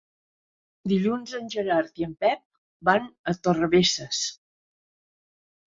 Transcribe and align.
Dilluns 0.93 1.35
en 1.41 1.51
Gerard 1.55 2.03
i 2.03 2.07
en 2.09 2.15
Pep 2.25 2.43
van 2.91 3.07
a 3.07 3.35
Torrebesses. 3.45 4.27